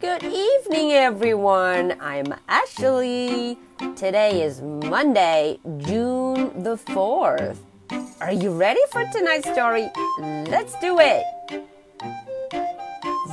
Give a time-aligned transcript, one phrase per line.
[0.00, 1.96] Good evening, everyone.
[2.00, 3.58] I'm Ashley.
[3.96, 7.56] Today is Monday, June the 4th.
[8.20, 9.90] Are you ready for tonight's story?
[10.48, 11.24] Let's do it.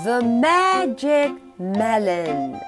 [0.03, 2.59] The Magic Melon.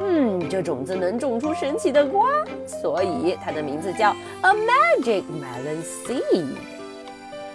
[0.00, 2.26] 嗯，这种子能种出神奇的瓜，
[2.66, 6.56] 所以它的名字叫 A Magic Melon Seed。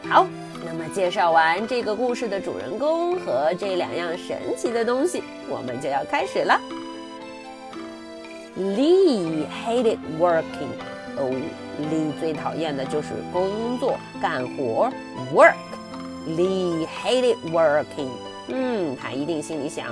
[0.08, 0.28] 好，
[0.65, 6.59] 那么介绍完这个故事的主人公和这两样神奇的东西，我们就要开始了。
[8.57, 10.73] Lee hated working。
[11.17, 11.31] 哦
[11.91, 14.91] ，Lee 最讨厌的就是工作、干活
[15.35, 15.55] ，work。
[16.29, 18.09] Lee hated working。
[18.49, 19.87] 嗯，他一定心里想。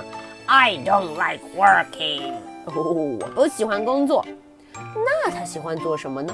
[0.45, 2.33] I don't like working。
[2.65, 4.25] 哦，我不喜欢工作。
[4.73, 6.33] 那他喜欢做什么呢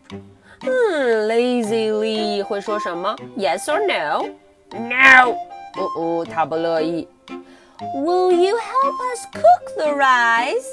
[0.61, 5.31] 嗯，Lazy Lee 会说什么？Yes or no？No！
[5.77, 7.07] 哦哦，他不乐意。
[7.95, 10.65] Will you help us cook the rice？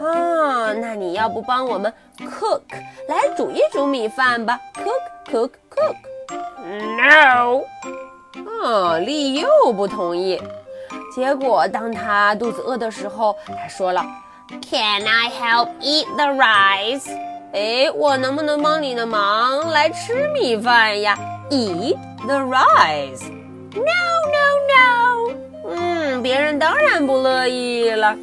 [0.00, 2.60] 啊，那你要不帮我们 cook
[3.08, 5.96] 来煮一煮米饭吧？Cook, cook, cook。
[6.97, 7.63] No，
[8.63, 10.41] 啊，利又不同意。
[11.13, 14.05] 结果当他肚子饿的时候，他说了：“
[14.69, 17.09] Can I help eat the rice？”
[17.53, 21.17] 哎，我能不能帮你的忙来吃米饭呀？
[21.49, 23.83] Eat the rice？No，no，no。
[25.69, 28.17] 嗯，别人当然不乐意了。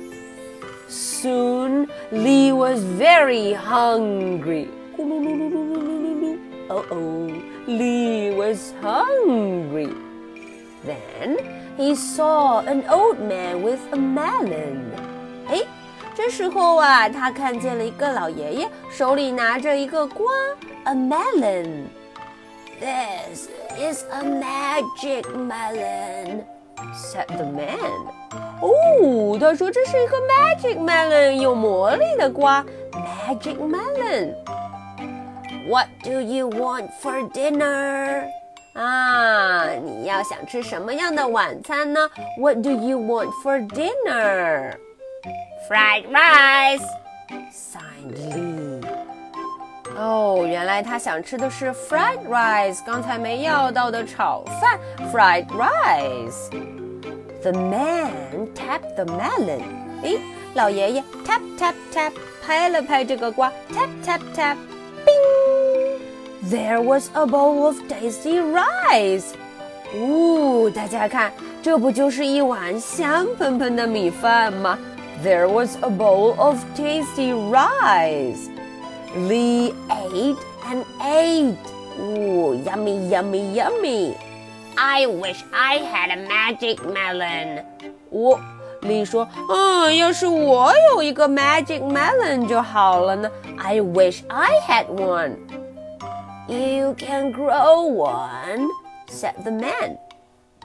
[0.90, 4.68] Soon Lee was very hungry.
[4.98, 6.36] 咕噜噜噜噜噜噜噜噜。
[6.68, 6.94] 哦哦。
[7.66, 9.94] Lee was hungry.
[10.84, 11.38] Then
[11.76, 14.92] he saw an old man with a melon.
[15.48, 15.62] 哎，
[16.14, 20.32] 这时候啊，他看见了一个老爷爷，手里拿着一个瓜，
[20.84, 21.84] a melon.
[22.80, 23.48] This
[23.78, 26.42] is a magic melon,
[26.96, 27.78] said the man.
[28.60, 34.34] 哦，他说这是一个 magic melon，有魔力的瓜，magic melon。
[35.68, 38.24] what do you want for dinner?
[38.74, 42.08] 啊，你要想吃什么样的晚餐呢？
[42.38, 44.72] What do you want for dinner?
[45.68, 46.82] Fried rice.
[47.52, 48.80] Signed Lee.
[49.94, 54.80] 哦，原来他想吃的是 fried rice，刚才没要到的炒饭，
[55.12, 59.62] fried rice。The man tapped the melon.
[60.02, 60.18] 诶，
[60.54, 62.12] 老爷爷 tap tap tap
[62.42, 64.56] 拍了拍这个瓜，tap tap tap。
[66.46, 69.34] There was a bowl of tasty rice.
[69.94, 71.32] 呜，大家看，
[71.62, 74.78] 这不就是一碗香喷喷的米饭吗？
[75.24, 78.48] There was a bowl of tasty rice.
[79.14, 81.54] Lee ate and ate.
[82.00, 84.14] 呜，yummy, yummy, yummy.
[84.74, 87.62] I wish I had a magic melon.
[88.10, 88.40] 我
[88.80, 93.30] 丽说：“嗯，要是我有一个 magic melon 就好了呢。
[93.58, 95.36] I wish I had one.
[96.47, 98.69] You can grow one,
[99.09, 99.97] said the man,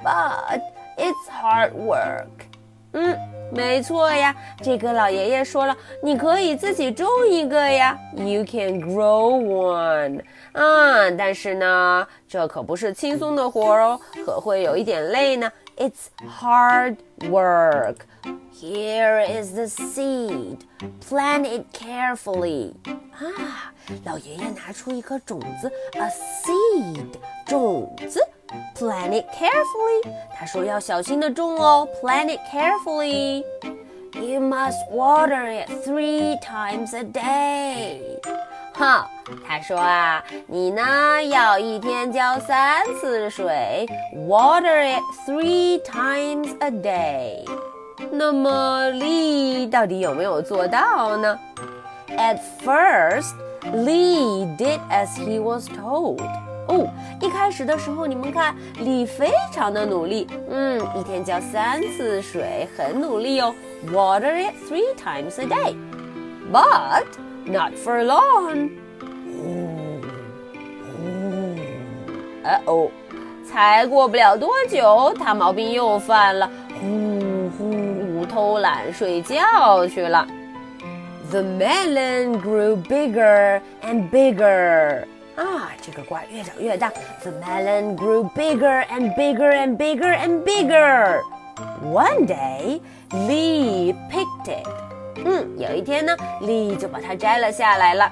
[0.02, 0.61] but
[0.96, 2.46] it's hard work.
[2.93, 3.19] 嗯，
[3.50, 7.99] 没错呀，这个老爷爷说了，你可以自己种一个呀。
[8.14, 10.20] You can grow one.
[10.52, 15.50] 啊，但是呢，这可不是轻松的活哦，可会有一点累呢。
[15.78, 16.98] It's hard
[17.30, 18.07] work.
[18.51, 20.66] Here is the seed.
[21.07, 22.74] Plant it carefully.
[23.12, 23.72] 啊，
[24.04, 27.13] 老爷爷拿出一颗种子，a seed，
[27.45, 28.19] 种子。
[28.75, 30.10] Plant it carefully.
[30.34, 33.44] 他说要小心的种哦，plant it carefully.
[34.13, 38.19] You must water it three times a day.
[38.74, 39.10] 哈，
[39.48, 43.88] 他说啊，你呢要一天浇三次水，
[44.28, 47.45] water it three times a day。
[48.12, 51.39] 那么，Lee 到底有没有做到呢？
[52.10, 53.34] At first,
[53.74, 56.22] Lee did as he was told.
[56.68, 56.88] 哦，
[57.19, 63.56] 一开始的时候，你们看，李非常的努力，嗯，一天浇三次水，很努力哦，
[63.92, 65.75] water it three times a day.
[66.51, 67.06] But
[67.45, 68.69] not for long.
[72.44, 72.89] 呃哦，
[73.45, 76.50] 才过不了多久，他毛病又犯了，
[76.80, 80.25] 呼呼偷懒睡觉去了。
[81.30, 85.04] The melon grew bigger and bigger.
[85.36, 86.89] 啊，这个瓜越长越大。
[87.22, 91.22] The melon grew bigger and bigger and bigger and bigger.
[91.84, 92.80] One day,
[93.12, 94.66] Lee picked it.
[95.17, 98.11] 嗯，有一天呢，Lee 就把它摘了下来了。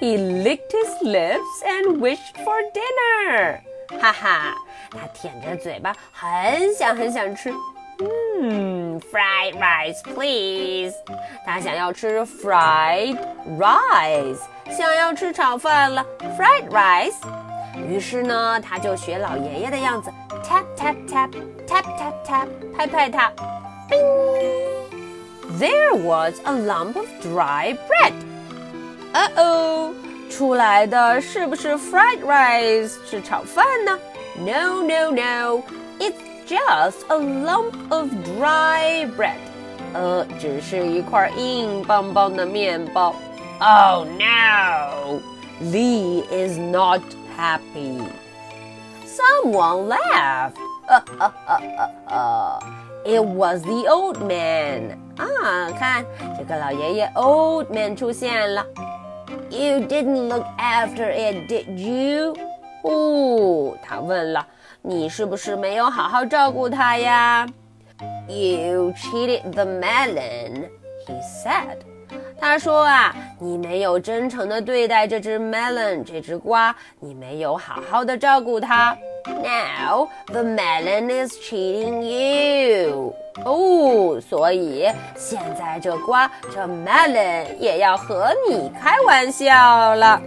[0.00, 3.60] He licked his lips and wished for dinner.
[4.00, 4.54] 哈哈，
[4.90, 7.52] 他舔着嘴巴，很想很想吃。
[7.98, 10.94] 嗯，fried rice, please.
[11.46, 13.16] 他想要吃 fried
[13.58, 14.40] rice，
[14.70, 16.04] 想要吃炒饭了
[16.38, 17.14] ，fried rice。
[17.88, 20.10] 于是呢，他就学老爷爷的样子
[20.44, 21.30] ，tap tap tap
[21.66, 23.32] tap tap tap，拍拍它。
[25.59, 28.13] There was a lump of dry bread.
[29.13, 29.93] 呃哦，
[30.29, 33.99] 出来的是不是 fried rice 是炒饭呢？
[34.37, 35.63] No no no,
[35.99, 36.15] it's
[36.47, 38.07] just a lump of
[38.39, 39.35] dry bread.
[39.93, 43.13] 呃，只是一块硬邦邦的面包。
[43.59, 45.19] Oh no,
[45.61, 47.01] Lee is not
[47.37, 48.01] happy.
[49.05, 50.55] Someone laughed.
[50.87, 52.59] Uh, uh, uh, uh, uh.
[53.05, 54.97] It was the old man.
[55.16, 56.04] 啊，看
[56.36, 58.64] 这个老爷爷 old man 出现了。
[59.50, 62.34] You didn't look after it, did you?
[62.82, 64.46] 哦，他问了，
[64.82, 67.46] 你是不是没有好好照顾它呀
[68.28, 70.68] ？You cheated the melon,
[71.06, 71.78] he said.
[72.38, 78.96] 他说啊，你没有真诚的对待这只 melon 这只瓜，你没有好好的照顾它。
[79.25, 83.13] Now the melon is cheating you.
[83.45, 90.21] 哦，所以现在这瓜这 melon 也要和你开玩笑了。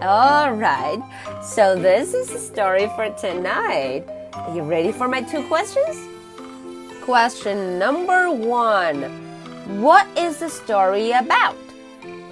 [0.00, 1.02] All right,
[1.42, 4.04] so this is the story for tonight.
[4.32, 5.96] Are you ready for my two questions?
[7.04, 9.10] Question number one
[9.80, 11.56] What is the story about?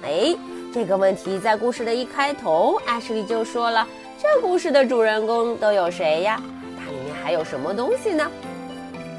[0.03, 0.35] 哎，
[0.73, 3.85] 这个问题在故事的一开头，艾什莉就说了，
[4.21, 6.41] 这故事的主人公都有谁呀？
[6.77, 8.29] 它里面还有什么东西呢？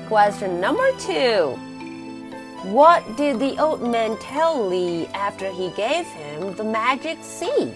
[0.08, 1.56] Question number two
[2.72, 7.68] What did the old man tell Lee after he gave him the magic seed?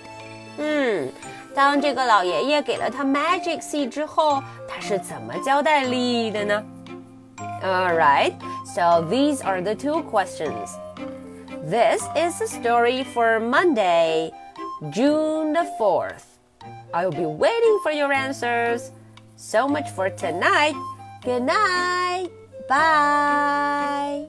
[0.58, 1.08] 嗯，
[1.54, 6.62] 当这个老爷爷给了他 magic seed 之后，他是怎么交代 Lee 的呢？
[7.62, 8.32] All right,
[8.74, 10.76] so these are the two questions.
[11.70, 14.32] This is the story for Monday,
[14.92, 16.24] June the 4th.
[16.93, 18.91] I'll be waiting for your answers.
[19.35, 20.75] So much for tonight.
[21.23, 22.29] Good night.
[22.67, 24.27] Bye.